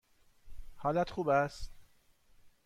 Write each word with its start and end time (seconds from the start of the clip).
حالت 0.75 1.09
خوب 1.11 1.27
است؟ 1.29 1.71